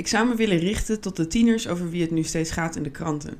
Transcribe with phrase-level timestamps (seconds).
[0.00, 2.82] Ik zou me willen richten tot de tieners over wie het nu steeds gaat in
[2.82, 3.36] de kranten.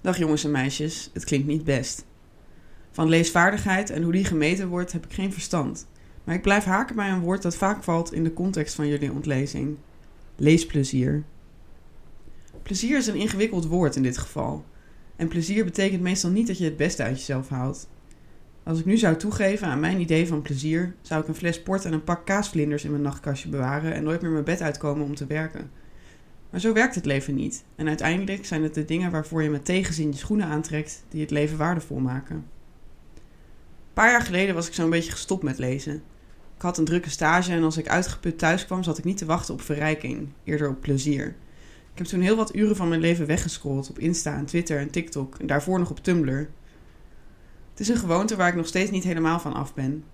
[0.00, 2.04] Dag jongens en meisjes, het klinkt niet best.
[2.90, 5.86] Van leesvaardigheid en hoe die gemeten wordt heb ik geen verstand.
[6.24, 9.12] Maar ik blijf haken bij een woord dat vaak valt in de context van jullie
[9.12, 9.76] ontlezing.
[10.36, 11.24] Leesplezier.
[12.62, 14.64] Plezier is een ingewikkeld woord in dit geval.
[15.16, 17.88] En plezier betekent meestal niet dat je het beste uit jezelf haalt.
[18.68, 21.84] Als ik nu zou toegeven aan mijn idee van plezier, zou ik een fles port
[21.84, 25.14] en een pak kaasvlinders in mijn nachtkastje bewaren en nooit meer mijn bed uitkomen om
[25.14, 25.70] te werken.
[26.50, 27.64] Maar zo werkt het leven niet.
[27.76, 31.30] En uiteindelijk zijn het de dingen waarvoor je met tegenzin je schoenen aantrekt die het
[31.30, 32.36] leven waardevol maken.
[32.36, 35.94] Een paar jaar geleden was ik zo'n beetje gestopt met lezen.
[36.56, 39.26] Ik had een drukke stage en als ik uitgeput thuis kwam, zat ik niet te
[39.26, 41.26] wachten op verrijking, eerder op plezier.
[41.92, 44.90] Ik heb toen heel wat uren van mijn leven weggescrolld op Insta en Twitter en
[44.90, 46.48] TikTok en daarvoor nog op Tumblr.
[47.78, 50.04] Het is een gewoonte waar ik nog steeds niet helemaal van af ben.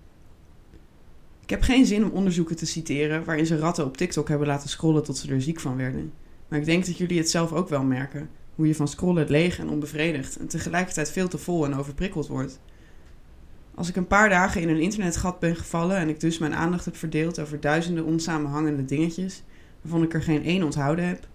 [1.41, 4.69] Ik heb geen zin om onderzoeken te citeren waarin ze ratten op TikTok hebben laten
[4.69, 6.13] scrollen tot ze er ziek van werden.
[6.47, 8.29] Maar ik denk dat jullie het zelf ook wel merken.
[8.55, 12.59] Hoe je van scrollen leeg en onbevredigd en tegelijkertijd veel te vol en overprikkeld wordt.
[13.75, 16.85] Als ik een paar dagen in een internetgat ben gevallen en ik dus mijn aandacht
[16.85, 19.43] heb verdeeld over duizenden onsamenhangende dingetjes,
[19.81, 21.27] waarvan ik er geen één onthouden heb,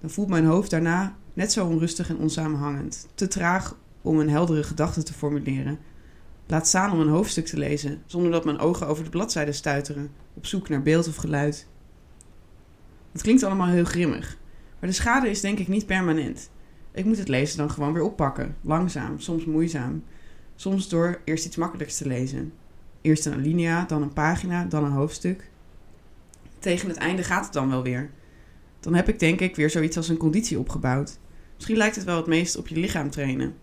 [0.00, 3.08] dan voelt mijn hoofd daarna net zo onrustig en onsamenhangend.
[3.14, 5.78] Te traag om een heldere gedachte te formuleren.
[6.46, 10.10] Laat staan om een hoofdstuk te lezen, zonder dat mijn ogen over de bladzijden stuiteren,
[10.34, 11.66] op zoek naar beeld of geluid.
[13.12, 14.38] Het klinkt allemaal heel grimmig,
[14.80, 16.50] maar de schade is denk ik niet permanent.
[16.92, 20.02] Ik moet het lezen dan gewoon weer oppakken, langzaam, soms moeizaam.
[20.54, 22.52] Soms door eerst iets makkelijks te lezen.
[23.00, 25.50] Eerst een alinea, dan een pagina, dan een hoofdstuk.
[26.58, 28.10] Tegen het einde gaat het dan wel weer.
[28.80, 31.18] Dan heb ik denk ik weer zoiets als een conditie opgebouwd.
[31.54, 33.54] Misschien lijkt het wel het meest op je lichaam trainen.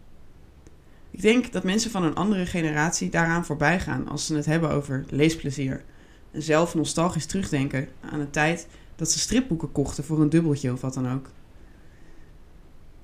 [1.17, 4.69] Ik denk dat mensen van een andere generatie daaraan voorbij gaan als ze het hebben
[4.69, 5.83] over leesplezier.
[6.31, 10.81] En zelf nostalgisch terugdenken aan een tijd dat ze stripboeken kochten voor een dubbeltje of
[10.81, 11.29] wat dan ook.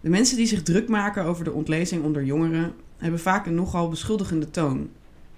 [0.02, 3.90] De mensen die zich druk maken over de ontlezing onder jongeren hebben vaak een nogal
[3.90, 4.90] beschuldigende toon.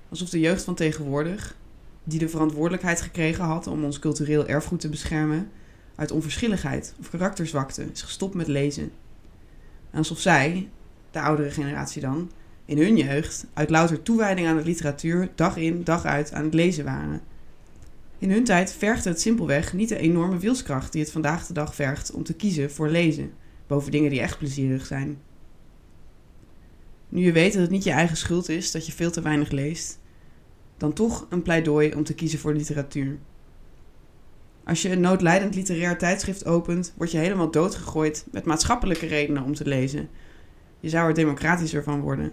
[0.09, 1.55] Alsof de jeugd van tegenwoordig,
[2.03, 5.49] die de verantwoordelijkheid gekregen had om ons cultureel erfgoed te beschermen,
[5.95, 8.91] uit onverschilligheid of karakterzwakte is gestopt met lezen.
[9.91, 10.69] En alsof zij,
[11.11, 12.29] de oudere generatie dan,
[12.65, 16.53] in hun jeugd uit louter toewijding aan de literatuur dag in dag uit aan het
[16.53, 17.21] lezen waren.
[18.17, 21.75] In hun tijd vergde het simpelweg niet de enorme wilskracht die het vandaag de dag
[21.75, 23.33] vergt om te kiezen voor lezen,
[23.67, 25.17] boven dingen die echt plezierig zijn.
[27.09, 29.51] Nu je weet dat het niet je eigen schuld is dat je veel te weinig
[29.51, 29.99] leest,
[30.77, 33.17] dan toch een pleidooi om te kiezen voor literatuur.
[34.63, 39.53] Als je een noodlijdend literair tijdschrift opent, word je helemaal doodgegooid met maatschappelijke redenen om
[39.53, 40.09] te lezen.
[40.79, 42.31] Je zou er democratischer van worden.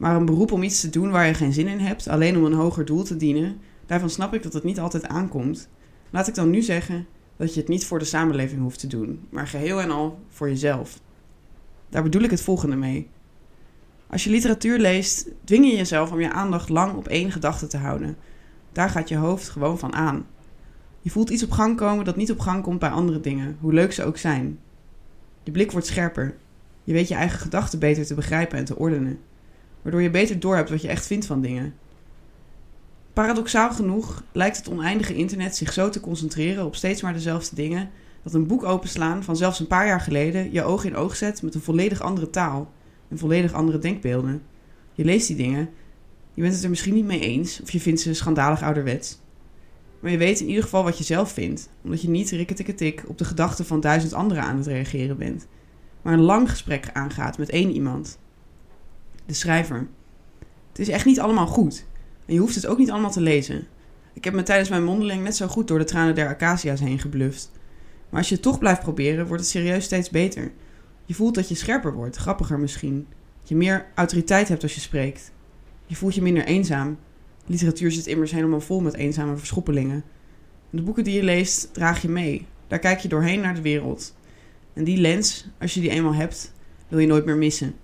[0.00, 2.44] Maar een beroep om iets te doen waar je geen zin in hebt, alleen om
[2.44, 5.68] een hoger doel te dienen, daarvan snap ik dat het niet altijd aankomt.
[6.10, 7.06] Laat ik dan nu zeggen
[7.36, 10.48] dat je het niet voor de samenleving hoeft te doen, maar geheel en al voor
[10.48, 11.00] jezelf.
[11.88, 13.08] Daar bedoel ik het volgende mee.
[14.06, 17.76] Als je literatuur leest, dwing je jezelf om je aandacht lang op één gedachte te
[17.76, 18.16] houden.
[18.72, 20.26] Daar gaat je hoofd gewoon van aan.
[21.00, 23.72] Je voelt iets op gang komen dat niet op gang komt bij andere dingen, hoe
[23.72, 24.58] leuk ze ook zijn.
[25.42, 26.36] Je blik wordt scherper.
[26.84, 29.18] Je weet je eigen gedachten beter te begrijpen en te ordenen
[29.82, 31.74] waardoor je beter doorhebt wat je echt vindt van dingen.
[33.12, 37.90] Paradoxaal genoeg lijkt het oneindige internet zich zo te concentreren op steeds maar dezelfde dingen,
[38.22, 41.42] dat een boek openslaan van zelfs een paar jaar geleden je oog in oog zet
[41.42, 42.72] met een volledig andere taal
[43.08, 44.42] en volledig andere denkbeelden.
[44.92, 45.70] Je leest die dingen,
[46.34, 49.18] je bent het er misschien niet mee eens of je vindt ze schandalig ouderwets.
[50.00, 53.18] Maar je weet in ieder geval wat je zelf vindt, omdat je niet rikketikketik op
[53.18, 55.46] de gedachten van duizend anderen aan het reageren bent,
[56.02, 58.18] maar een lang gesprek aangaat met één iemand
[59.30, 59.88] de schrijver.
[60.68, 61.86] Het is echt niet allemaal goed.
[62.26, 63.66] En je hoeft het ook niet allemaal te lezen.
[64.12, 66.98] Ik heb me tijdens mijn mondeling net zo goed door de tranen der acacia's heen
[66.98, 67.50] gebluft.
[68.08, 70.52] Maar als je het toch blijft proberen, wordt het serieus steeds beter.
[71.04, 73.06] Je voelt dat je scherper wordt, grappiger misschien.
[73.40, 75.32] Dat je meer autoriteit hebt als je spreekt.
[75.86, 76.98] Je voelt je minder eenzaam.
[77.46, 80.04] Literatuur zit immers helemaal vol met eenzame verschoppelingen.
[80.70, 82.46] de boeken die je leest, draag je mee.
[82.66, 84.14] Daar kijk je doorheen naar de wereld.
[84.72, 86.52] En die lens, als je die eenmaal hebt,
[86.88, 87.74] wil je nooit meer missen.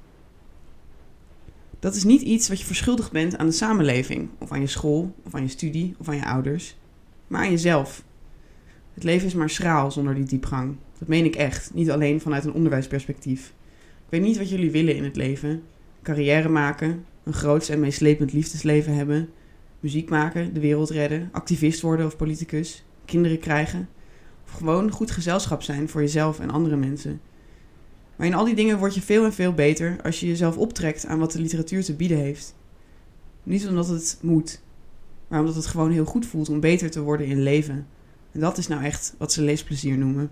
[1.86, 5.14] Dat is niet iets wat je verschuldigd bent aan de samenleving, of aan je school,
[5.24, 6.76] of aan je studie, of aan je ouders,
[7.26, 8.04] maar aan jezelf.
[8.94, 10.76] Het leven is maar schraal zonder die diepgang.
[10.98, 13.52] Dat meen ik echt, niet alleen vanuit een onderwijsperspectief.
[13.78, 15.62] Ik weet niet wat jullie willen in het leven:
[16.02, 19.28] carrière maken, een groots en meeslepend liefdesleven hebben,
[19.80, 23.88] muziek maken, de wereld redden, activist worden of politicus, kinderen krijgen,
[24.44, 27.20] of gewoon goed gezelschap zijn voor jezelf en andere mensen.
[28.16, 31.06] Maar in al die dingen word je veel en veel beter als je jezelf optrekt
[31.06, 32.54] aan wat de literatuur te bieden heeft.
[33.42, 34.62] Niet omdat het moet,
[35.28, 37.86] maar omdat het gewoon heel goed voelt om beter te worden in leven.
[38.32, 40.30] En dat is nou echt wat ze leesplezier noemen.